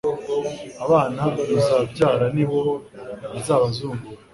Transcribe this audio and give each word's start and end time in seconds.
abana 0.85 1.21
muzabyara 1.49 2.25
nibo 2.35 2.59
zababazungura 3.45 4.01